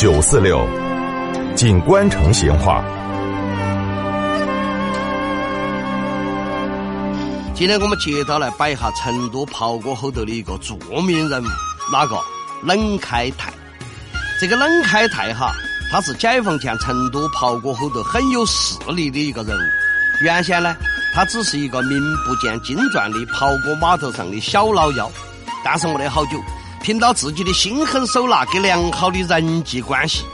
[0.00, 0.66] 九四六，
[1.54, 2.82] 锦官城闲话。
[7.54, 11.46] 今天我们接着来摆一下成都袍哥后头的一个著名人物，
[11.92, 12.18] 哪个？
[12.62, 13.52] 冷开泰。
[14.40, 15.52] 这个冷开泰哈，
[15.92, 20.24] 他是解放前成都袍哥后头很有势力的一个人物。
[20.24, 20.74] 原先呢，
[21.14, 25.10] 他只是一个名不见经传的袍哥码头上的小老妖，
[25.62, 26.42] 但是没得好久，
[26.82, 30.24] 凭到自己的心狠手辣跟良好的人际关系，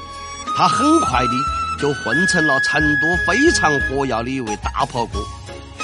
[0.57, 5.19] 他很快的就混成了成都非常活跃的一位大炮哥。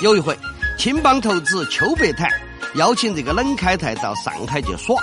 [0.01, 0.39] 有一回。
[0.79, 2.29] 青帮头子邱白坦
[2.75, 4.97] 邀请这个冷开泰到上海去耍，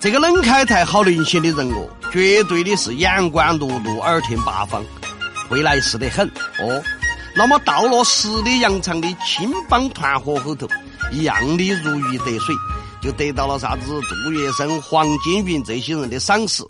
[0.00, 4.82] 这个冷开泰好明显的人哦，绝对的是眼观六路，耳听八方，
[5.48, 6.26] 会来事得很
[6.58, 6.82] 哦。
[7.36, 10.66] 那么到了十里洋场的青帮团伙后头，
[11.12, 12.54] 一样的如鱼得水，
[13.02, 16.62] 就得到了啥子杜月笙、黄金云这些人的赏识。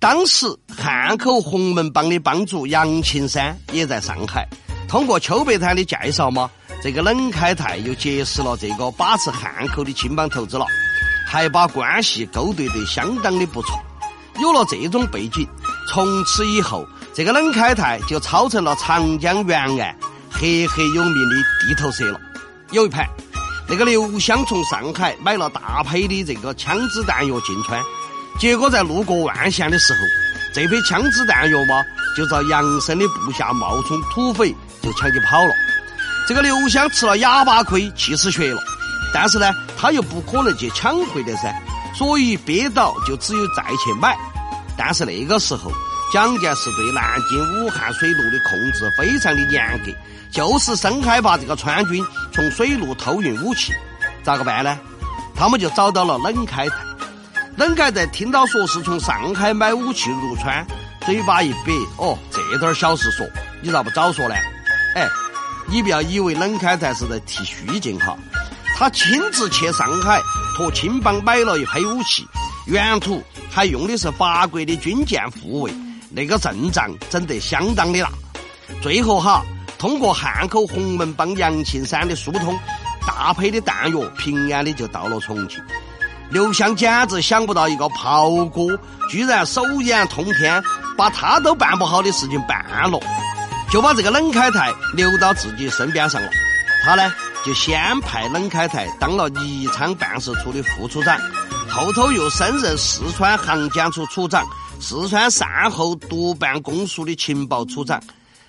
[0.00, 0.46] 当时
[0.76, 4.48] 汉口洪门帮的帮主杨青山也在上海，
[4.88, 6.50] 通过邱白滩的介绍嘛。
[6.80, 10.64] 这个冷开泰又结识了这个把持汉口的青帮头子了，
[11.26, 13.76] 还把关系勾兑得相当的不错。
[14.40, 15.44] 有了这种背景，
[15.88, 19.96] 从此以后，这个冷开泰就操成了长江沿岸
[20.30, 22.20] 赫赫有名的地头蛇了。
[22.70, 23.04] 有一盘，
[23.68, 27.78] 那个刘湘从上海买了大批的这个枪支弹药进川，
[28.38, 30.00] 结果在路过万县的时候，
[30.54, 31.84] 这批枪支弹药嘛，
[32.16, 35.52] 就遭杨生的部下冒充土匪就抢起跑了。
[36.26, 38.60] 这个刘湘吃了哑巴亏，气死血了。
[39.12, 41.54] 但是呢，他又不可能去抢回来噻，
[41.94, 44.16] 所以憋到就只有再去买。
[44.76, 45.70] 但是那个时候，
[46.12, 49.92] 蒋介石对南京、武汉水路的控制非常的严格，
[50.30, 53.72] 就是生害怕这个川军从水路偷运武器，
[54.22, 54.78] 咋个办呢？
[55.34, 56.76] 他们就找到了冷开泰。
[57.56, 60.66] 冷开泰听到说是从上海买武器入川，
[61.04, 63.26] 嘴巴一瘪，哦，这点小事说，
[63.62, 64.34] 你咋不早说呢？
[64.94, 65.08] 哎。
[65.70, 68.16] 你不要以为冷开泰是在提虚劲哈，
[68.74, 70.18] 他亲自去上海
[70.56, 72.26] 托青帮买了一批武器，
[72.64, 75.70] 原图还用的是法国的军舰护卫，
[76.10, 78.10] 那个阵仗整得相当的大。
[78.82, 79.42] 最后哈，
[79.78, 82.58] 通过汉口洪门帮杨庆山的疏通，
[83.06, 85.62] 大批的弹药平安的就到了重庆。
[86.30, 90.62] 刘湘简直想不到，一个袍哥居然手眼通天，
[90.96, 93.00] 把他都办不好的事情办了。
[93.70, 96.30] 就把这个冷开泰留到自己身边上了，
[96.84, 97.12] 他呢
[97.44, 101.18] 就先派冷开泰当了宜昌办事处的副处长，
[101.70, 104.46] 后头又升任四川航检处处长、
[104.80, 108.02] 四川善后督办公署的情报处长。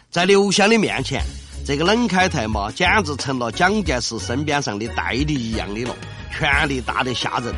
[0.09, 1.21] 在刘湘的面前，
[1.65, 5.95] 这个冷开泰嘛，简直成了蒋介石身边上的代理一样的了，
[6.35, 7.53] 权力大得吓人。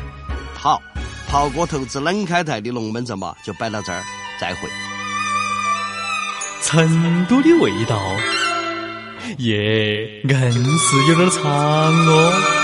[0.54, 0.80] 好，
[1.28, 4.02] 袍哥投资冷开泰的龙门阵嘛，就摆到这儿，
[4.38, 4.68] 再会。
[6.62, 7.98] 成都的味道，
[9.38, 12.61] 耶，硬是有点长哦。